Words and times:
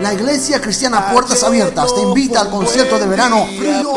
La 0.00 0.14
Iglesia 0.14 0.60
Cristiana 0.60 1.10
Puertas 1.12 1.42
Abiertas 1.42 1.92
te 1.94 2.00
invita 2.00 2.40
al 2.40 2.48
concierto 2.48 2.98
de 2.98 3.06
verano 3.06 3.46
Frío 3.58 3.92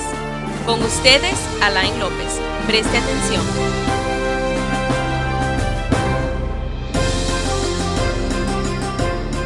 Con 0.65 0.81
ustedes, 0.81 1.35
Alain 1.61 1.99
López. 1.99 2.41
Preste 2.65 2.97
atención. 2.97 3.43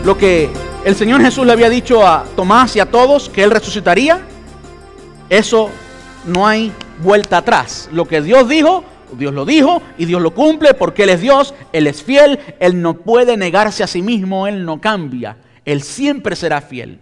Lo 0.05 0.17
que 0.17 0.49
el 0.85 0.95
Señor 0.95 1.21
Jesús 1.21 1.45
le 1.45 1.51
había 1.51 1.69
dicho 1.69 2.07
a 2.07 2.23
Tomás 2.37 2.73
y 2.77 2.79
a 2.79 2.89
todos 2.89 3.27
que 3.27 3.43
Él 3.43 3.51
resucitaría, 3.51 4.21
eso 5.29 5.69
no 6.25 6.47
hay 6.47 6.71
vuelta 7.01 7.37
atrás. 7.37 7.89
Lo 7.91 8.05
que 8.07 8.21
Dios 8.21 8.47
dijo, 8.47 8.83
Dios 9.17 9.33
lo 9.33 9.45
dijo 9.45 9.81
y 9.97 10.05
Dios 10.05 10.21
lo 10.21 10.33
cumple 10.33 10.73
porque 10.73 11.03
Él 11.03 11.09
es 11.09 11.21
Dios, 11.21 11.53
Él 11.71 11.87
es 11.87 12.03
fiel, 12.03 12.39
Él 12.59 12.81
no 12.81 12.95
puede 12.95 13.37
negarse 13.37 13.83
a 13.83 13.87
sí 13.87 14.01
mismo, 14.01 14.47
Él 14.47 14.65
no 14.65 14.81
cambia, 14.81 15.37
Él 15.63 15.81
siempre 15.81 16.35
será 16.35 16.61
fiel. 16.61 16.99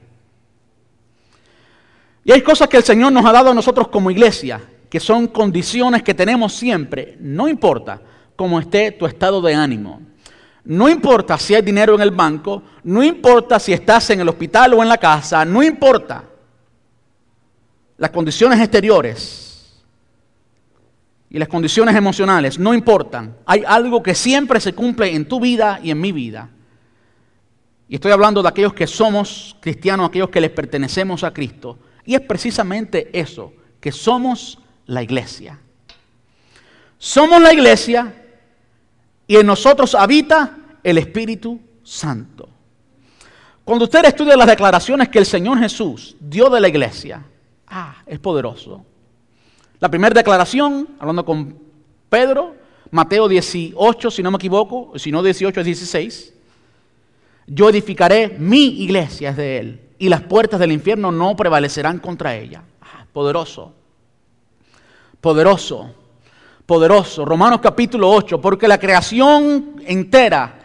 Y 2.25 2.31
hay 2.31 2.41
cosas 2.41 2.69
que 2.69 2.77
el 2.77 2.83
Señor 2.83 3.11
nos 3.11 3.25
ha 3.25 3.31
dado 3.31 3.51
a 3.51 3.53
nosotros 3.53 3.89
como 3.89 4.11
iglesia, 4.11 4.61
que 4.89 4.99
son 4.99 5.27
condiciones 5.27 6.03
que 6.03 6.13
tenemos 6.13 6.53
siempre, 6.53 7.17
no 7.19 7.47
importa 7.47 7.99
cómo 8.35 8.59
esté 8.59 8.91
tu 8.91 9.05
estado 9.05 9.41
de 9.41 9.53
ánimo. 9.53 10.01
No 10.65 10.87
importa 10.87 11.37
si 11.37 11.55
hay 11.55 11.61
dinero 11.61 11.95
en 11.95 12.01
el 12.01 12.11
banco, 12.11 12.63
no 12.83 13.03
importa 13.03 13.59
si 13.59 13.73
estás 13.73 14.09
en 14.11 14.21
el 14.21 14.29
hospital 14.29 14.73
o 14.73 14.81
en 14.81 14.87
la 14.87 14.97
casa, 14.97 15.43
no 15.43 15.61
importa. 15.61 16.23
Las 17.97 18.11
condiciones 18.11 18.59
exteriores 18.59 19.52
y 21.33 21.39
las 21.39 21.47
condiciones 21.47 21.95
emocionales 21.95 22.59
no 22.59 22.75
importan. 22.75 23.35
Hay 23.47 23.63
algo 23.65 24.03
que 24.03 24.13
siempre 24.13 24.59
se 24.59 24.73
cumple 24.73 25.15
en 25.15 25.27
tu 25.27 25.39
vida 25.39 25.79
y 25.81 25.89
en 25.89 25.99
mi 25.99 26.11
vida. 26.11 26.51
Y 27.89 27.95
estoy 27.95 28.11
hablando 28.11 28.43
de 28.43 28.49
aquellos 28.49 28.75
que 28.75 28.85
somos 28.85 29.57
cristianos, 29.59 30.07
aquellos 30.07 30.29
que 30.29 30.39
les 30.39 30.51
pertenecemos 30.51 31.23
a 31.23 31.33
Cristo. 31.33 31.79
Y 32.05 32.13
es 32.13 32.21
precisamente 32.21 33.09
eso, 33.19 33.51
que 33.81 33.91
somos 33.91 34.59
la 34.85 35.01
iglesia. 35.01 35.59
Somos 36.99 37.41
la 37.41 37.51
iglesia 37.51 38.13
y 39.25 39.35
en 39.35 39.47
nosotros 39.47 39.95
habita 39.95 40.55
el 40.83 40.99
Espíritu 40.99 41.59
Santo. 41.81 42.47
Cuando 43.65 43.85
usted 43.85 44.05
estudia 44.05 44.37
las 44.37 44.47
declaraciones 44.47 45.09
que 45.09 45.17
el 45.17 45.25
Señor 45.25 45.57
Jesús 45.57 46.15
dio 46.19 46.47
de 46.51 46.61
la 46.61 46.67
iglesia, 46.67 47.25
ah, 47.65 47.95
es 48.05 48.19
poderoso. 48.19 48.85
La 49.83 49.89
primera 49.89 50.13
declaración, 50.13 50.87
hablando 50.97 51.25
con 51.25 51.57
Pedro, 52.07 52.55
Mateo 52.91 53.27
18, 53.27 54.11
si 54.11 54.23
no 54.23 54.31
me 54.31 54.37
equivoco, 54.37 54.97
si 54.97 55.11
no 55.11 55.21
18 55.21 55.59
es 55.59 55.65
16, 55.65 56.33
yo 57.47 57.67
edificaré 57.67 58.29
mi 58.29 58.81
iglesia, 58.81 59.31
es 59.31 59.35
de 59.35 59.57
él, 59.57 59.81
y 59.99 60.07
las 60.07 60.21
puertas 60.21 60.61
del 60.61 60.71
infierno 60.71 61.11
no 61.11 61.35
prevalecerán 61.35 61.99
contra 61.99 62.33
ella. 62.33 62.63
Ah, 62.81 63.05
poderoso, 63.11 63.73
poderoso 65.19 65.93
poderoso. 66.65 67.25
Romanos 67.25 67.59
capítulo 67.61 68.09
8, 68.09 68.39
porque 68.39 68.69
la 68.69 68.77
creación 68.77 69.81
entera 69.85 70.61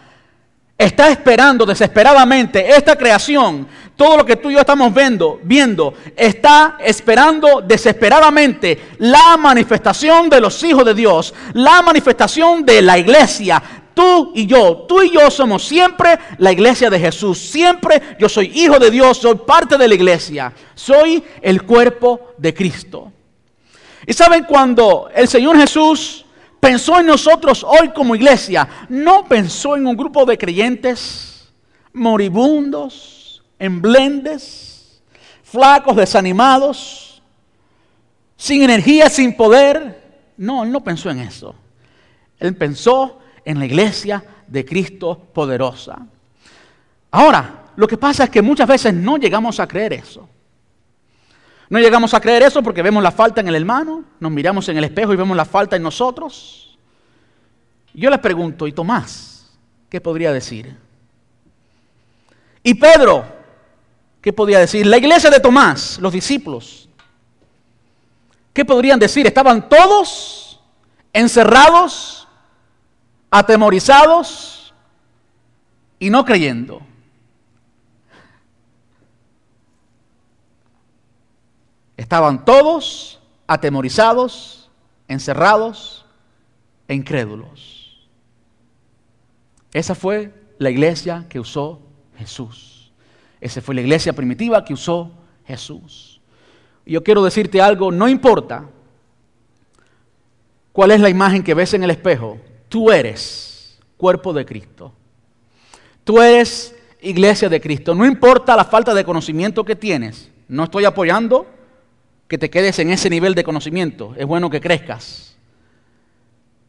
está 0.79 1.11
esperando 1.11 1.67
desesperadamente 1.67 2.71
esta 2.71 2.95
creación, 2.97 3.67
todo 3.97 4.19
lo 4.19 4.25
que 4.25 4.37
tú 4.37 4.49
y 4.49 4.55
yo 4.55 4.61
estamos 4.61 4.95
viendo, 4.95 5.41
viendo, 5.43 5.93
está 6.17 6.77
esperando 6.79 7.61
desesperadamente 7.61 8.93
la 8.99 9.37
manifestación 9.37 10.31
de 10.31 10.41
los 10.41 10.63
hijos 10.63 10.85
de 10.85 10.95
Dios, 10.95 11.35
la 11.55 11.83
manifestación 11.83 12.65
de 12.65 12.81
la 12.81 12.97
iglesia. 12.97 13.61
Tú 13.93 14.31
y 14.37 14.47
yo, 14.47 14.87
tú 14.89 15.03
y 15.03 15.11
yo 15.11 15.29
somos 15.33 15.67
siempre 15.67 16.17
la 16.39 16.53
iglesia 16.53 16.89
de 16.89 17.01
Jesús. 17.01 17.37
Siempre 17.37 18.17
yo 18.21 18.29
soy 18.29 18.53
hijo 18.55 18.79
de 18.79 18.93
Dios, 18.93 19.19
soy 19.19 19.35
parte 19.45 19.77
de 19.77 19.89
la 19.89 19.95
iglesia. 19.97 20.53
Soy 20.77 21.25
el 21.43 21.65
cuerpo 21.65 22.35
de 22.39 22.55
Cristo. 22.55 23.11
Y 24.07 24.13
saben 24.13 24.45
cuando 24.45 25.11
el 25.13 25.27
Señor 25.27 25.59
Jesús 25.59 26.25
pensó 26.61 27.01
en 27.01 27.07
nosotros 27.07 27.65
hoy 27.65 27.91
como 27.91 28.15
iglesia, 28.15 28.69
no 28.89 29.25
pensó 29.25 29.77
en 29.77 29.87
un 29.87 29.97
grupo 29.97 30.25
de 30.25 30.39
creyentes 30.39 31.49
moribundos, 31.93 33.43
emblendes, 33.59 35.03
flacos, 35.43 35.97
desanimados, 35.97 37.23
sin 38.37 38.63
energía, 38.63 39.09
sin 39.09 39.37
poder. 39.37 40.33
No, 40.37 40.65
Él 40.65 40.71
no 40.71 40.83
pensó 40.83 41.11
en 41.11 41.21
eso. 41.21 41.55
Él 42.39 42.57
pensó 42.57 43.19
en 43.45 43.59
la 43.59 43.67
iglesia 43.67 44.23
de 44.47 44.65
Cristo 44.65 45.19
poderosa. 45.33 46.07
Ahora, 47.11 47.65
lo 47.77 47.87
que 47.87 47.97
pasa 47.97 48.25
es 48.25 48.31
que 48.31 48.43
muchas 48.43 48.69
veces 48.69 48.95
no 48.95 49.17
llegamos 49.17 49.59
a 49.61 49.67
creer 49.67 49.95
eso. 49.95 50.29
No 51.69 51.79
llegamos 51.79 52.15
a 52.15 52.21
creer 52.21 52.43
eso 52.43 52.63
porque 52.63 52.83
vemos 52.83 53.03
la 53.03 53.11
falta 53.11 53.41
en 53.41 53.49
el 53.49 53.55
hermano, 53.55 54.05
nos 54.21 54.33
miramos 54.33 54.69
en 54.69 54.79
el 54.79 54.85
espejo 54.85 55.13
y 55.13 55.17
vemos 55.17 55.37
la 55.37 55.45
falta 55.45 55.77
en 55.77 55.83
nosotros. 55.83 56.79
Yo 57.93 58.09
les 58.11 58.19
pregunto, 58.21 58.67
¿y 58.67 58.73
Tomás 58.73 59.59
qué 59.89 60.01
podría 60.01 60.33
decir? 60.33 60.77
¿Y 62.63 62.75
Pedro 62.75 63.25
qué 64.21 64.33
podría 64.33 64.61
decir? 64.61 64.87
La 64.87 64.99
iglesia 64.99 65.31
de 65.31 65.41
Tomás, 65.41 65.99
los 66.01 66.13
discípulos, 66.13 66.89
¿qué 68.53 68.65
podrían 68.65 68.99
decir? 68.99 69.27
Estaban 69.27 69.69
todos 69.69 70.61
encerrados, 71.13 72.29
atemorizados 73.31 74.75
y 75.99 76.09
no 76.09 76.25
creyendo. 76.25 76.81
Estaban 81.99 82.45
todos 82.45 83.19
atemorizados, 83.49 84.71
encerrados 85.09 86.07
e 86.87 86.95
incrédulos. 86.95 88.09
Esa 89.73 89.97
fue 89.97 90.33
la 90.59 90.71
iglesia 90.71 91.27
que 91.29 91.41
usó 91.41 91.81
Jesús. 92.17 92.93
Esa 93.41 93.61
fue 93.61 93.75
la 93.75 93.81
iglesia 93.81 94.13
primitiva 94.13 94.65
que 94.65 94.75
usó 94.75 95.11
Jesús. 95.45 96.21
Y 96.87 96.93
yo 96.93 97.03
quiero 97.03 97.23
decirte 97.23 97.61
algo, 97.61 97.91
no 97.91 98.09
importa 98.09 98.65
cuál 100.73 100.93
es 100.93 101.01
la 101.01 101.09
imagen 101.09 101.43
que 101.43 101.55
ves 101.55 101.75
en 101.75 101.83
el 101.83 101.91
espejo, 101.91 102.39
tú 102.69 102.93
eres 102.93 103.81
cuerpo 103.97 104.33
de 104.33 104.47
Cristo. 104.47 104.93
Tú 106.05 106.23
eres 106.23 106.77
iglesia 107.01 107.49
de 107.49 107.61
Cristo. 107.61 107.93
No 107.93 108.07
importa 108.07 108.55
la 108.55 108.65
falta 108.65 108.95
de 108.95 109.05
conocimiento 109.05 109.65
que 109.65 109.75
tienes. 109.75 110.31
No 110.47 110.63
estoy 110.63 110.85
apoyando 110.85 111.58
que 112.29 112.39
te 112.39 112.51
quedes 112.51 112.79
en 112.79 112.91
ese 112.91 113.09
nivel 113.09 113.35
de 113.35 113.43
conocimiento. 113.43 114.15
Es 114.17 114.27
bueno 114.27 114.51
que 114.51 114.61
crezcas. 114.61 115.37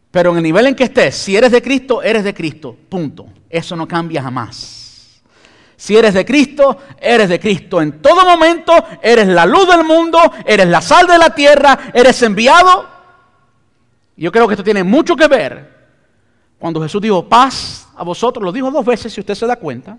Pero 0.09 0.31
en 0.31 0.37
el 0.37 0.43
nivel 0.43 0.65
en 0.67 0.75
que 0.75 0.85
estés, 0.85 1.15
si 1.15 1.35
eres 1.35 1.51
de 1.51 1.61
Cristo, 1.61 2.01
eres 2.01 2.23
de 2.23 2.33
Cristo. 2.33 2.75
Punto. 2.87 3.27
Eso 3.49 3.75
no 3.75 3.87
cambia 3.87 4.23
jamás. 4.23 5.21
Si 5.75 5.95
eres 5.95 6.13
de 6.13 6.25
Cristo, 6.25 6.77
eres 6.99 7.29
de 7.29 7.39
Cristo. 7.39 7.81
En 7.81 8.01
todo 8.01 8.25
momento 8.25 8.73
eres 9.01 9.27
la 9.27 9.45
luz 9.45 9.67
del 9.67 9.85
mundo, 9.85 10.19
eres 10.45 10.67
la 10.67 10.81
sal 10.81 11.07
de 11.07 11.17
la 11.17 11.33
tierra, 11.33 11.91
eres 11.93 12.21
enviado. 12.23 12.87
Yo 14.17 14.31
creo 14.31 14.47
que 14.47 14.55
esto 14.55 14.63
tiene 14.63 14.83
mucho 14.83 15.15
que 15.15 15.27
ver. 15.27 15.77
Cuando 16.57 16.81
Jesús 16.81 17.01
dijo 17.01 17.27
paz 17.29 17.87
a 17.95 18.03
vosotros, 18.03 18.43
lo 18.43 18.51
dijo 18.51 18.71
dos 18.71 18.85
veces 18.85 19.13
si 19.13 19.21
usted 19.21 19.35
se 19.35 19.45
da 19.45 19.55
cuenta. 19.55 19.97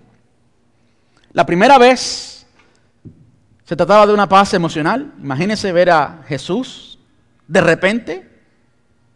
La 1.33 1.45
primera 1.45 1.77
vez 1.79 2.30
se 3.71 3.77
trataba 3.77 4.05
de 4.05 4.13
una 4.13 4.27
paz 4.27 4.53
emocional. 4.53 5.13
Imagínese 5.23 5.71
ver 5.71 5.91
a 5.91 6.25
Jesús 6.27 6.99
de 7.47 7.61
repente 7.61 8.29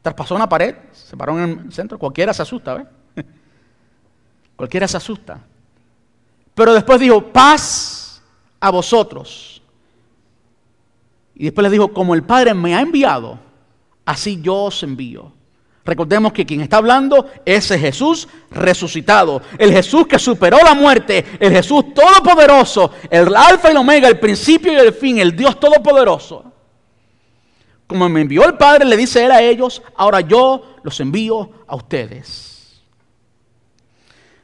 traspasó 0.02 0.34
una 0.34 0.48
pared, 0.48 0.78
se 0.94 1.18
paró 1.18 1.38
en 1.38 1.60
el 1.66 1.74
centro. 1.74 2.00
Cualquiera 2.00 2.34
se 2.34 2.42
asusta, 2.42 2.76
¿ves? 2.76 2.88
Cualquiera 4.56 4.88
se 4.88 4.96
asusta. 4.96 5.42
Pero 6.54 6.74
después 6.74 7.02
dijo, 7.02 7.22
paz 7.34 8.24
a 8.62 8.70
vosotros. 8.70 9.62
Y 11.36 11.44
después 11.44 11.64
le 11.64 11.70
dijo, 11.70 11.92
como 11.92 12.16
el 12.16 12.24
Padre 12.24 12.54
me 12.54 12.74
ha 12.74 12.80
enviado, 12.80 13.38
así 14.06 14.42
yo 14.42 14.56
os 14.56 14.84
envío. 14.84 15.34
Recordemos 15.86 16.34
que 16.34 16.48
quien 16.48 16.62
está 16.62 16.78
hablando 16.78 17.30
es 17.46 17.70
el 17.70 17.80
Jesús 17.80 18.28
resucitado, 18.50 19.44
el 19.60 19.72
Jesús 19.72 20.08
que 20.08 20.18
superó 20.18 20.58
la 20.64 20.74
muerte, 20.74 21.24
el 21.40 21.52
Jesús 21.52 21.94
todopoderoso, 21.94 22.92
el 23.08 23.36
alfa 23.36 23.68
y 23.68 23.72
el 23.72 23.78
omega, 23.78 24.08
el 24.08 24.20
principio 24.20 24.74
y 24.74 24.78
el 24.78 24.94
fin, 24.94 25.20
el 25.20 25.36
Dios 25.36 25.60
todopoderoso. 25.60 26.44
Como 27.86 28.10
me 28.10 28.22
envió 28.22 28.46
el 28.46 28.56
Padre, 28.56 28.86
le 28.86 28.98
dice 28.98 29.24
él 29.24 29.32
a 29.32 29.44
ellos, 29.44 29.84
ahora 29.96 30.22
yo 30.22 30.76
los 30.82 31.00
envío 31.00 31.52
a 31.68 31.76
ustedes. 31.76 32.82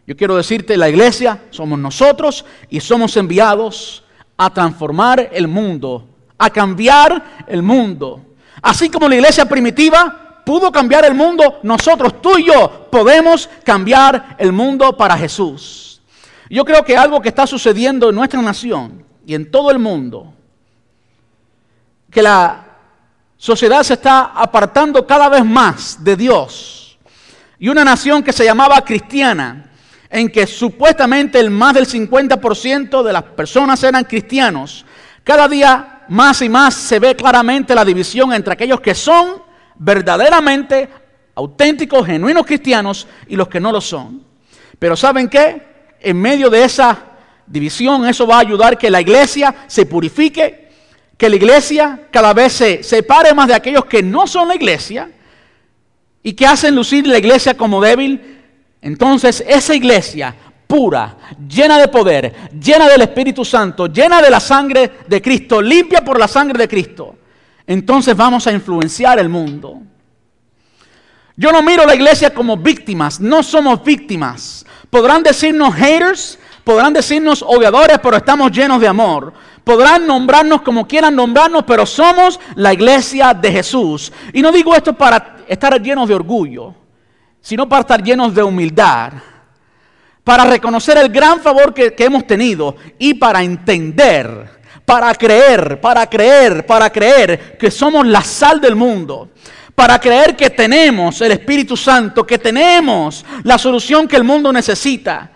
Yo 0.06 0.16
quiero 0.16 0.38
decirte, 0.38 0.78
la 0.78 0.90
iglesia 0.90 1.46
somos 1.50 1.80
nosotros 1.80 2.46
y 2.70 2.80
somos 2.82 3.18
enviados 3.18 4.04
a 4.38 4.54
transformar 4.54 5.32
el 5.34 5.48
mundo, 5.48 6.08
a 6.38 6.52
cambiar 6.52 7.46
el 7.48 7.64
mundo. 7.64 8.22
Así 8.62 8.90
como 8.92 9.10
la 9.10 9.16
iglesia 9.16 9.46
primitiva 9.46 10.21
pudo 10.46 10.72
cambiar 10.72 11.06
el 11.06 11.14
mundo, 11.14 11.60
nosotros, 11.64 12.22
tú 12.22 12.38
y 12.38 12.46
yo, 12.46 12.88
podemos 12.92 13.50
cambiar 13.64 14.36
el 14.38 14.52
mundo 14.52 14.96
para 14.96 15.18
Jesús. 15.18 16.02
Yo 16.50 16.66
creo 16.66 16.84
que 16.84 16.98
algo 16.98 17.22
que 17.22 17.30
está 17.30 17.48
sucediendo 17.48 18.10
en 18.10 18.16
nuestra 18.16 18.42
nación 18.42 19.06
y 19.26 19.36
en 19.36 19.50
todo 19.50 19.72
el 19.72 19.80
mundo, 19.80 20.34
que 22.10 22.22
la 22.22 22.66
sociedad 23.38 23.84
se 23.84 23.94
está 23.94 24.34
apartando 24.36 25.08
cada 25.08 25.30
vez 25.30 25.46
más 25.46 26.04
de 26.04 26.16
Dios. 26.16 27.00
Y 27.58 27.70
una 27.70 27.86
nación 27.86 28.22
que 28.22 28.34
se 28.34 28.44
llamaba 28.44 28.82
cristiana, 28.82 29.72
en 30.10 30.30
que 30.30 30.46
supuestamente 30.46 31.40
el 31.40 31.50
más 31.50 31.74
del 31.74 31.88
50% 31.88 33.02
de 33.02 33.14
las 33.14 33.24
personas 33.24 33.82
eran 33.84 34.04
cristianos, 34.04 34.86
cada 35.24 35.48
día 35.48 36.04
más 36.10 36.42
y 36.42 36.50
más 36.50 36.74
se 36.74 37.00
ve 37.00 37.16
claramente 37.16 37.74
la 37.74 37.86
división 37.86 38.34
entre 38.34 38.54
aquellos 38.54 38.82
que 38.82 38.94
son 38.94 39.42
verdaderamente 39.84 40.88
auténticos, 41.34 42.06
genuinos 42.06 42.46
cristianos 42.46 43.08
y 43.28 43.36
los 43.36 43.48
que 43.48 43.60
no 43.60 43.72
lo 43.72 43.82
son. 43.82 44.24
Pero 44.78 44.96
¿saben 44.96 45.28
qué? 45.28 45.62
En 46.00 46.22
medio 46.22 46.50
de 46.50 46.64
esa 46.64 46.98
división, 47.48 48.08
eso 48.08 48.28
va 48.28 48.38
a 48.38 48.42
ayudar 48.42 48.78
que 48.78 48.92
la 48.92 49.02
iglesia 49.02 49.54
se 49.66 49.88
purifique, 49.88 50.70
que 51.18 51.30
la 51.30 51.36
iglesia 51.36 52.08
cada 52.12 52.34
vez 52.34 52.54
se 52.54 52.84
separe 52.84 53.34
más 53.34 53.48
de 53.48 53.56
aquellos 53.56 53.86
que 53.86 54.04
no 54.04 54.28
son 54.28 54.48
la 54.48 54.56
iglesia 54.56 55.10
y 56.22 56.34
que 56.34 56.46
hacen 56.46 56.76
lucir 56.76 57.08
la 57.08 57.18
iglesia 57.18 57.58
como 57.58 57.82
débil. 57.82 58.40
Entonces 58.82 59.44
esa 59.48 59.74
iglesia 59.74 60.36
pura, 60.68 61.18
llena 61.48 61.80
de 61.80 61.88
poder, 61.88 62.34
llena 62.60 62.88
del 62.88 63.02
Espíritu 63.02 63.44
Santo, 63.44 63.88
llena 63.88 64.22
de 64.22 64.30
la 64.30 64.40
sangre 64.40 64.92
de 65.08 65.22
Cristo, 65.22 65.60
limpia 65.60 66.02
por 66.02 66.20
la 66.20 66.28
sangre 66.28 66.60
de 66.60 66.68
Cristo, 66.68 67.16
entonces 67.72 68.16
vamos 68.16 68.46
a 68.48 68.52
influenciar 68.52 69.18
el 69.20 69.30
mundo. 69.30 69.82
Yo 71.38 71.52
no 71.52 71.64
miro 71.64 71.84
a 71.84 71.86
la 71.86 71.96
iglesia 71.96 72.34
como 72.34 72.58
víctimas, 72.58 73.20
no 73.20 73.42
somos 73.42 73.84
víctimas. 73.84 74.66
Podrán 74.90 75.24
decirnos 75.24 75.74
haters, 75.74 76.38
podrán 76.64 76.92
decirnos 76.92 77.42
odiadores, 77.42 77.98
pero 78.00 78.18
estamos 78.18 78.52
llenos 78.52 78.82
de 78.82 78.88
amor. 78.88 79.34
Podrán 79.64 80.06
nombrarnos 80.06 80.62
como 80.64 80.86
quieran 80.88 81.16
nombrarnos, 81.16 81.64
pero 81.64 81.86
somos 81.86 82.40
la 82.56 82.74
iglesia 82.74 83.34
de 83.34 83.52
Jesús. 83.52 84.12
Y 84.34 84.42
no 84.42 84.52
digo 84.52 84.76
esto 84.76 84.94
para 84.94 85.38
estar 85.48 85.82
llenos 85.82 86.10
de 86.10 86.16
orgullo, 86.16 86.76
sino 87.40 87.70
para 87.70 87.82
estar 87.82 88.04
llenos 88.04 88.36
de 88.36 88.44
humildad, 88.44 89.14
para 90.24 90.44
reconocer 90.44 90.98
el 90.98 91.10
gran 91.10 91.40
favor 91.40 91.74
que, 91.74 91.94
que 91.94 92.06
hemos 92.06 92.28
tenido 92.28 92.76
y 93.00 93.14
para 93.14 93.42
entender 93.42 94.61
para 94.92 95.16
creer, 95.16 95.80
para 95.80 96.06
creer, 96.06 96.66
para 96.66 96.90
creer 96.90 97.58
que 97.58 97.72
somos 97.72 98.06
la 98.06 98.22
sal 98.22 98.60
del 98.60 98.76
mundo, 98.76 99.30
para 99.74 99.98
creer 99.98 100.36
que 100.36 100.50
tenemos 100.50 101.22
el 101.22 101.32
Espíritu 101.32 101.78
Santo, 101.78 102.28
que 102.28 102.38
tenemos 102.38 103.24
la 103.44 103.58
solución 103.58 104.06
que 104.06 104.18
el 104.18 104.26
mundo 104.26 104.52
necesita, 104.52 105.32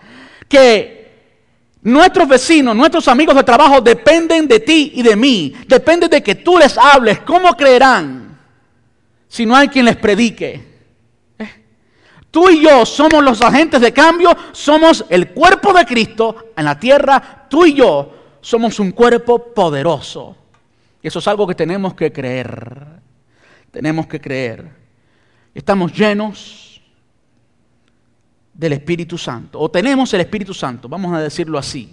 que 0.46 1.78
nuestros 1.80 2.28
vecinos, 2.28 2.76
nuestros 2.76 3.08
amigos 3.08 3.34
de 3.34 3.44
trabajo 3.44 3.80
dependen 3.80 4.46
de 4.46 4.60
ti 4.60 4.92
y 4.94 5.02
de 5.02 5.16
mí, 5.16 5.54
dependen 5.66 6.10
de 6.10 6.22
que 6.22 6.34
tú 6.34 6.58
les 6.58 6.76
hables, 6.76 7.20
¿cómo 7.20 7.56
creerán 7.56 8.38
si 9.26 9.46
no 9.46 9.56
hay 9.56 9.68
quien 9.68 9.86
les 9.86 9.96
predique? 9.96 10.66
¿Eh? 11.38 11.64
Tú 12.30 12.50
y 12.50 12.60
yo 12.60 12.84
somos 12.84 13.24
los 13.24 13.40
agentes 13.40 13.80
de 13.80 13.94
cambio, 13.94 14.36
somos 14.52 15.06
el 15.08 15.30
cuerpo 15.30 15.72
de 15.72 15.86
Cristo 15.86 16.52
en 16.54 16.66
la 16.66 16.78
tierra, 16.78 17.46
tú 17.48 17.64
y 17.64 17.72
yo 17.72 18.15
somos 18.46 18.78
un 18.78 18.92
cuerpo 18.92 19.52
poderoso. 19.52 20.36
Eso 21.02 21.18
es 21.18 21.26
algo 21.26 21.48
que 21.48 21.54
tenemos 21.56 21.94
que 21.94 22.12
creer. 22.12 22.86
Tenemos 23.72 24.06
que 24.06 24.20
creer. 24.20 24.70
Estamos 25.52 25.92
llenos 25.92 26.80
del 28.54 28.74
Espíritu 28.74 29.18
Santo. 29.18 29.58
O 29.58 29.68
tenemos 29.68 30.14
el 30.14 30.20
Espíritu 30.20 30.54
Santo, 30.54 30.88
vamos 30.88 31.12
a 31.12 31.20
decirlo 31.20 31.58
así. 31.58 31.92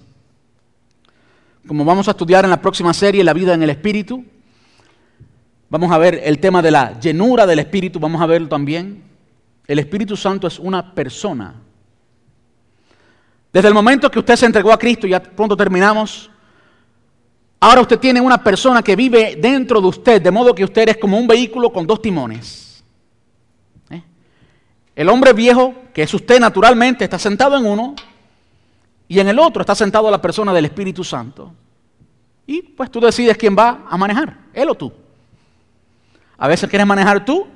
Como 1.67 1.83
vamos 1.83 2.07
a 2.07 2.12
estudiar 2.12 2.43
en 2.43 2.51
la 2.51 2.62
próxima 2.62 2.93
serie, 2.93 3.24
La 3.24 3.33
vida 3.33 3.55
en 3.55 3.63
el 3.63 3.72
Espíritu, 3.72 4.24
vamos 5.72 5.91
a 5.91 5.98
ver 5.98 6.22
el 6.24 6.38
tema 6.38 6.62
de 6.62 6.69
la 6.69 7.00
llenura 7.00 7.48
del 7.48 7.57
Espíritu, 7.57 8.00
vamos 8.00 8.22
a 8.22 8.27
verlo 8.27 8.48
también. 8.48 9.01
El 9.65 9.79
Espíritu 9.79 10.15
Santo 10.15 10.45
es 10.45 10.60
una 10.60 10.93
persona. 10.93 11.55
Desde 13.51 13.67
el 13.67 13.74
momento 13.74 14.12
que 14.12 14.19
usted 14.19 14.36
se 14.36 14.45
entregó 14.45 14.72
a 14.72 14.77
Cristo, 14.77 15.07
ya 15.07 15.19
pronto 15.19 15.57
terminamos, 15.57 16.29
Ahora 17.63 17.79
usted 17.79 17.98
tiene 17.98 18.20
una 18.20 18.43
persona 18.43 18.84
que 18.84 18.93
vive 18.93 19.38
dentro 19.39 19.79
de 19.79 19.88
usted, 19.88 20.22
de 20.22 20.32
modo 20.32 20.53
que 20.53 20.65
usted 20.65 20.89
es 20.89 20.98
como 20.98 21.17
un 21.17 21.25
vehículo 21.25 21.72
con 21.72 21.88
dos 21.88 22.01
timones. 22.01 22.84
¿Eh? 23.89 24.03
El 24.93 25.08
hombre 25.08 25.32
viejo, 25.32 25.74
que 25.93 26.03
es 26.03 26.13
usted 26.13 26.41
naturalmente, 26.41 27.05
está 27.05 27.17
sentado 27.17 27.55
en 27.55 27.65
uno 27.65 27.96
y 29.08 29.17
en 29.17 29.29
el 29.29 29.39
otro 29.39 29.62
está 29.62 29.75
sentado 29.75 30.12
la 30.12 30.22
persona 30.22 30.51
del 30.51 30.65
Espíritu 30.65 31.05
Santo. 31.05 31.53
Y 32.46 32.63
pues 32.63 32.91
tú 32.91 33.00
decides 33.00 33.38
quién 33.38 33.55
va 33.58 33.86
a 33.89 33.96
manejar, 33.96 34.39
él 34.53 34.67
o 34.70 34.75
tú. 34.75 34.91
A 36.38 36.50
veces 36.50 36.70
quieres 36.70 36.86
manejar 36.86 37.24
tú 37.24 37.48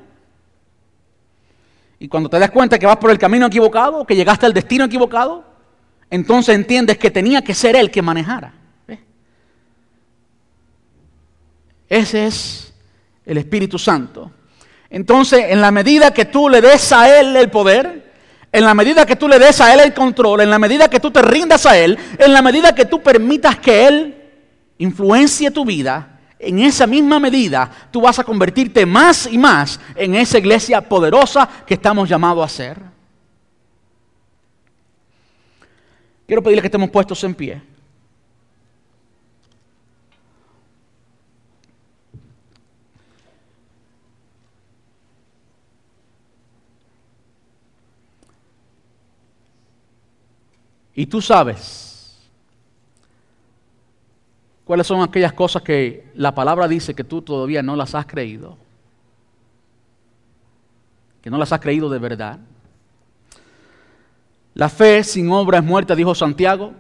y 1.99 2.07
cuando 2.07 2.29
te 2.29 2.39
das 2.39 2.51
cuenta 2.51 2.79
que 2.79 2.85
vas 2.85 2.95
por 2.95 3.11
el 3.11 3.19
camino 3.19 3.47
equivocado, 3.47 4.05
que 4.05 4.15
llegaste 4.15 4.45
al 4.45 4.53
destino 4.53 4.85
equivocado, 4.85 5.43
entonces 6.09 6.55
entiendes 6.55 6.97
que 6.97 7.11
tenía 7.11 7.41
que 7.41 7.53
ser 7.53 7.75
él 7.75 7.91
que 7.91 8.01
manejara. 8.01 8.56
Ese 11.89 12.27
es 12.27 12.73
el 13.25 13.37
Espíritu 13.37 13.77
Santo. 13.77 14.31
Entonces, 14.89 15.45
en 15.49 15.61
la 15.61 15.71
medida 15.71 16.13
que 16.13 16.25
tú 16.25 16.49
le 16.49 16.61
des 16.61 16.91
a 16.91 17.19
Él 17.19 17.35
el 17.35 17.49
poder, 17.49 18.13
en 18.51 18.63
la 18.63 18.73
medida 18.73 19.05
que 19.05 19.15
tú 19.15 19.27
le 19.27 19.39
des 19.39 19.59
a 19.59 19.73
Él 19.73 19.81
el 19.81 19.93
control, 19.93 20.41
en 20.41 20.49
la 20.49 20.59
medida 20.59 20.89
que 20.89 20.99
tú 20.99 21.11
te 21.11 21.21
rindas 21.21 21.65
a 21.65 21.77
Él, 21.77 21.97
en 22.17 22.33
la 22.33 22.41
medida 22.41 22.73
que 22.73 22.85
tú 22.85 23.01
permitas 23.01 23.57
que 23.57 23.87
Él 23.87 24.15
influencie 24.77 25.51
tu 25.51 25.65
vida, 25.65 26.19
en 26.39 26.59
esa 26.59 26.85
misma 26.85 27.19
medida 27.19 27.69
tú 27.91 28.01
vas 28.01 28.19
a 28.19 28.23
convertirte 28.23 28.85
más 28.85 29.27
y 29.31 29.37
más 29.37 29.79
en 29.95 30.15
esa 30.15 30.37
iglesia 30.37 30.81
poderosa 30.81 31.49
que 31.65 31.73
estamos 31.73 32.07
llamados 32.07 32.45
a 32.45 32.47
ser. 32.47 32.77
Quiero 36.27 36.43
pedirle 36.43 36.61
que 36.61 36.67
estemos 36.67 36.89
puestos 36.89 37.23
en 37.23 37.33
pie. 37.33 37.61
Y 50.97 51.05
tú 51.05 51.21
sabes 51.21 52.17
cuáles 54.65 54.87
son 54.87 55.03
aquellas 55.03 55.31
cosas 55.31 55.61
que 55.61 56.09
la 56.15 56.33
palabra 56.33 56.67
dice 56.67 56.95
que 56.95 57.03
tú 57.03 57.21
todavía 57.21 57.61
no 57.61 57.75
las 57.75 57.93
has 57.93 58.07
creído. 58.07 58.57
Que 61.21 61.29
no 61.29 61.37
las 61.37 61.53
has 61.53 61.59
creído 61.59 61.87
de 61.87 61.99
verdad. 61.99 62.39
La 64.55 64.69
fe 64.69 65.03
sin 65.03 65.29
obra 65.29 65.59
es 65.59 65.63
muerta, 65.63 65.93
dijo 65.93 66.15
Santiago. 66.15 66.73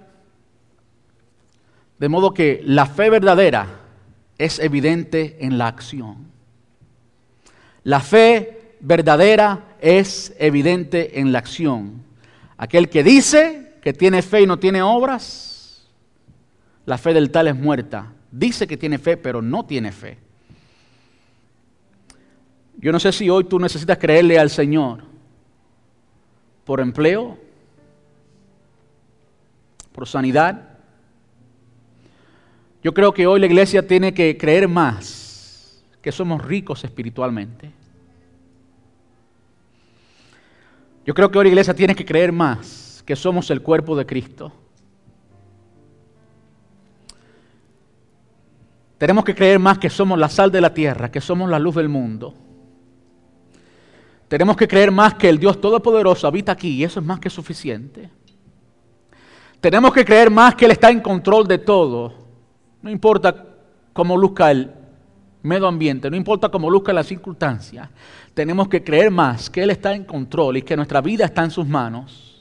De 1.99 2.09
modo 2.09 2.33
que 2.33 2.61
la 2.65 2.87
fe 2.87 3.11
verdadera 3.11 3.67
es 4.39 4.57
evidente 4.57 5.37
en 5.41 5.59
la 5.59 5.67
acción. 5.67 6.25
La 7.83 7.99
fe 7.99 8.77
verdadera 8.79 9.75
es 9.79 10.33
evidente 10.39 11.19
en 11.19 11.31
la 11.31 11.37
acción. 11.37 12.03
Aquel 12.57 12.89
que 12.89 13.03
dice 13.03 13.66
que 13.87 13.93
tiene 13.93 14.21
fe 14.21 14.41
y 14.41 14.45
no 14.45 14.59
tiene 14.59 14.81
obras, 14.81 15.87
la 16.85 16.97
fe 16.97 17.13
del 17.13 17.31
tal 17.31 17.47
es 17.47 17.55
muerta. 17.55 18.11
Dice 18.29 18.67
que 18.67 18.75
tiene 18.75 18.97
fe, 18.97 19.15
pero 19.15 19.41
no 19.41 19.65
tiene 19.65 19.93
fe. 19.93 20.17
Yo 22.75 22.91
no 22.91 22.99
sé 22.99 23.13
si 23.13 23.29
hoy 23.29 23.45
tú 23.45 23.57
necesitas 23.57 23.97
creerle 23.97 24.37
al 24.37 24.49
Señor 24.49 25.05
por 26.65 26.81
empleo, 26.81 27.37
por 29.93 30.05
sanidad. 30.05 30.79
Yo 32.83 32.93
creo 32.93 33.13
que 33.13 33.25
hoy 33.25 33.39
la 33.39 33.45
iglesia 33.45 33.87
tiene 33.87 34.13
que 34.13 34.37
creer 34.37 34.67
más 34.67 35.81
que 36.01 36.11
somos 36.11 36.43
ricos 36.43 36.83
espiritualmente. 36.83 37.71
Yo 41.05 41.13
creo 41.13 41.31
que 41.31 41.37
hoy 41.37 41.45
la 41.45 41.51
iglesia 41.51 41.73
tiene 41.73 41.95
que 41.95 42.03
creer 42.03 42.33
más 42.33 42.86
que 43.07 43.15
somos 43.15 43.49
el 43.51 43.61
cuerpo 43.61 43.95
de 43.95 44.05
Cristo. 44.05 44.51
Tenemos 48.97 49.23
que 49.23 49.33
creer 49.33 49.59
más 49.59 49.77
que 49.77 49.89
somos 49.89 50.19
la 50.19 50.27
sal 50.27 50.51
de 50.51 50.59
la 50.59 50.73
tierra, 50.73 51.09
que 51.09 51.21
somos 51.21 51.49
la 51.49 51.57
luz 51.57 51.75
del 51.75 51.87
mundo. 51.87 52.33
Tenemos 54.27 54.57
que 54.57 54.67
creer 54.67 54.91
más 54.91 55.13
que 55.13 55.29
el 55.29 55.39
Dios 55.39 55.61
Todopoderoso 55.61 56.27
habita 56.27 56.51
aquí 56.51 56.71
y 56.71 56.83
eso 56.83 56.99
es 56.99 57.05
más 57.05 57.21
que 57.21 57.29
suficiente. 57.29 58.09
Tenemos 59.61 59.93
que 59.93 60.03
creer 60.03 60.29
más 60.29 60.55
que 60.55 60.65
Él 60.65 60.71
está 60.71 60.89
en 60.89 60.99
control 60.99 61.47
de 61.47 61.59
todo. 61.59 62.13
No 62.81 62.89
importa 62.89 63.33
cómo 63.93 64.17
luzca 64.17 64.51
el 64.51 64.69
medio 65.43 65.65
ambiente, 65.65 66.09
no 66.09 66.17
importa 66.17 66.49
cómo 66.49 66.69
luzca 66.69 66.91
la 66.91 67.05
circunstancia. 67.05 67.89
Tenemos 68.33 68.67
que 68.67 68.83
creer 68.83 69.11
más 69.11 69.49
que 69.49 69.63
Él 69.63 69.69
está 69.69 69.95
en 69.95 70.03
control 70.03 70.57
y 70.57 70.61
que 70.61 70.75
nuestra 70.75 70.99
vida 70.99 71.23
está 71.23 71.45
en 71.45 71.51
sus 71.51 71.65
manos. 71.65 72.36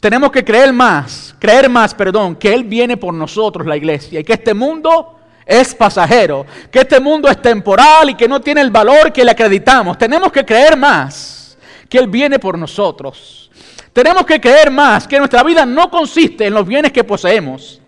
Tenemos 0.00 0.30
que 0.30 0.44
creer 0.44 0.72
más, 0.72 1.34
creer 1.38 1.68
más, 1.68 1.94
perdón, 1.94 2.36
que 2.36 2.52
Él 2.52 2.64
viene 2.64 2.96
por 2.96 3.14
nosotros, 3.14 3.66
la 3.66 3.76
iglesia, 3.76 4.20
y 4.20 4.24
que 4.24 4.34
este 4.34 4.52
mundo 4.52 5.18
es 5.46 5.74
pasajero, 5.74 6.46
que 6.70 6.80
este 6.80 7.00
mundo 7.00 7.28
es 7.28 7.40
temporal 7.40 8.10
y 8.10 8.14
que 8.14 8.28
no 8.28 8.40
tiene 8.40 8.60
el 8.60 8.70
valor 8.70 9.12
que 9.12 9.24
le 9.24 9.30
acreditamos. 9.30 9.98
Tenemos 9.98 10.32
que 10.32 10.44
creer 10.44 10.76
más 10.76 11.56
que 11.88 11.98
Él 11.98 12.08
viene 12.08 12.38
por 12.38 12.58
nosotros. 12.58 13.50
Tenemos 13.92 14.26
que 14.26 14.40
creer 14.40 14.70
más 14.70 15.06
que 15.06 15.18
nuestra 15.18 15.42
vida 15.42 15.64
no 15.64 15.90
consiste 15.90 16.46
en 16.46 16.54
los 16.54 16.66
bienes 16.66 16.92
que 16.92 17.04
poseemos. 17.04 17.80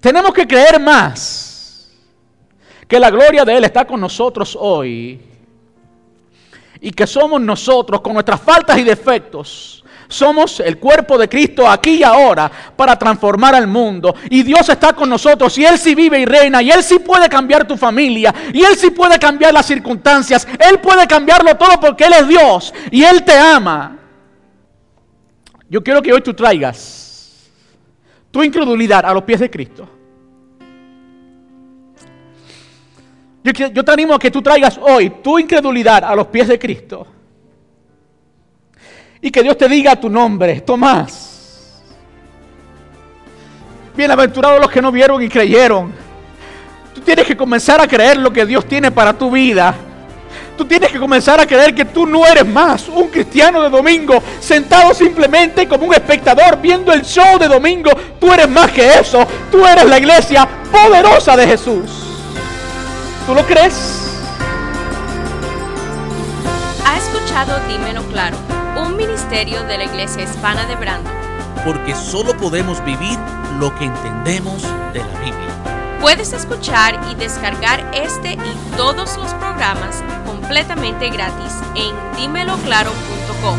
Tenemos 0.00 0.32
que 0.32 0.46
creer 0.46 0.80
más 0.80 1.88
que 2.86 2.98
la 2.98 3.10
gloria 3.10 3.44
de 3.44 3.56
Él 3.56 3.64
está 3.64 3.86
con 3.86 4.00
nosotros 4.00 4.56
hoy 4.58 5.20
y 6.80 6.90
que 6.90 7.06
somos 7.06 7.40
nosotros 7.40 8.00
con 8.00 8.14
nuestras 8.14 8.40
faltas 8.40 8.78
y 8.78 8.82
defectos. 8.82 9.84
Somos 10.08 10.60
el 10.60 10.78
cuerpo 10.78 11.18
de 11.18 11.28
Cristo 11.28 11.68
aquí 11.68 11.96
y 11.96 12.02
ahora 12.02 12.50
para 12.74 12.98
transformar 12.98 13.54
al 13.54 13.66
mundo. 13.66 14.14
Y 14.30 14.42
Dios 14.42 14.66
está 14.68 14.94
con 14.94 15.10
nosotros 15.10 15.56
y 15.58 15.66
Él 15.66 15.78
sí 15.78 15.94
vive 15.94 16.18
y 16.18 16.24
reina 16.24 16.62
y 16.62 16.70
Él 16.70 16.82
sí 16.82 16.98
puede 16.98 17.28
cambiar 17.28 17.66
tu 17.66 17.76
familia 17.76 18.34
y 18.52 18.62
Él 18.62 18.74
sí 18.76 18.90
puede 18.90 19.18
cambiar 19.18 19.52
las 19.52 19.66
circunstancias. 19.66 20.48
Él 20.58 20.80
puede 20.80 21.06
cambiarlo 21.06 21.54
todo 21.56 21.78
porque 21.78 22.04
Él 22.04 22.14
es 22.14 22.28
Dios 22.28 22.74
y 22.90 23.04
Él 23.04 23.22
te 23.22 23.36
ama. 23.36 23.98
Yo 25.68 25.82
quiero 25.82 26.00
que 26.00 26.12
hoy 26.12 26.22
tú 26.22 26.32
traigas 26.32 27.50
tu 28.30 28.42
incredulidad 28.42 29.04
a 29.04 29.12
los 29.12 29.22
pies 29.24 29.40
de 29.40 29.50
Cristo. 29.50 29.88
Yo, 33.44 33.84
te 33.84 33.92
animo 33.92 34.14
a 34.14 34.18
que 34.18 34.30
tú 34.30 34.42
traigas 34.42 34.78
hoy 34.78 35.10
tu 35.22 35.38
incredulidad 35.38 36.04
a 36.04 36.14
los 36.14 36.26
pies 36.26 36.48
de 36.48 36.58
Cristo. 36.58 37.06
Y 39.20 39.30
que 39.30 39.42
Dios 39.42 39.56
te 39.58 39.68
diga 39.68 39.96
tu 39.96 40.08
nombre, 40.08 40.60
Tomás. 40.60 41.28
Bienaventurados 43.96 44.60
los 44.60 44.70
que 44.70 44.80
no 44.80 44.92
vieron 44.92 45.20
y 45.22 45.28
creyeron. 45.28 45.92
Tú 46.94 47.00
tienes 47.00 47.26
que 47.26 47.36
comenzar 47.36 47.80
a 47.80 47.88
creer 47.88 48.16
lo 48.16 48.32
que 48.32 48.46
Dios 48.46 48.64
tiene 48.66 48.92
para 48.92 49.12
tu 49.12 49.30
vida. 49.30 49.74
Tú 50.56 50.64
tienes 50.64 50.90
que 50.90 50.98
comenzar 50.98 51.40
a 51.40 51.46
creer 51.46 51.74
que 51.74 51.84
tú 51.84 52.06
no 52.06 52.26
eres 52.26 52.46
más 52.46 52.88
un 52.88 53.08
cristiano 53.08 53.62
de 53.62 53.70
domingo, 53.70 54.20
sentado 54.40 54.92
simplemente 54.92 55.68
como 55.68 55.86
un 55.86 55.94
espectador 55.94 56.60
viendo 56.60 56.92
el 56.92 57.02
show 57.02 57.38
de 57.38 57.46
domingo. 57.46 57.90
Tú 58.20 58.32
eres 58.32 58.48
más 58.48 58.70
que 58.72 58.98
eso. 58.98 59.26
Tú 59.50 59.64
eres 59.64 59.84
la 59.84 59.98
iglesia 59.98 60.48
poderosa 60.70 61.36
de 61.36 61.46
Jesús. 61.46 61.90
¿Tú 63.26 63.34
lo 63.34 63.44
crees? 63.46 64.16
Ha 66.84 66.98
escuchado 66.98 67.60
Dímelo 67.68 68.02
Claro, 68.04 68.36
un 68.78 68.96
ministerio 68.96 69.62
de 69.64 69.76
la 69.78 69.84
iglesia 69.84 70.22
hispana 70.22 70.66
de 70.66 70.76
Brando. 70.76 71.10
Porque 71.64 71.94
solo 71.94 72.36
podemos 72.36 72.84
vivir 72.84 73.18
lo 73.58 73.74
que 73.76 73.84
entendemos 73.84 74.62
de 74.92 75.00
la 75.00 75.20
Biblia. 75.20 75.98
Puedes 76.00 76.32
escuchar 76.32 77.00
y 77.10 77.16
descargar 77.16 77.90
este 77.92 78.34
y 78.34 78.56
todos 78.76 79.16
los 79.16 79.34
programas 79.34 80.04
completamente 80.24 81.10
gratis 81.10 81.52
en 81.74 81.92
dímeloclaro.com. 82.16 83.58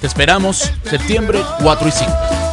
Te 0.00 0.06
esperamos 0.06 0.72
septiembre 0.82 1.42
4 1.60 1.88
y 1.88 1.92
5. 1.92 2.45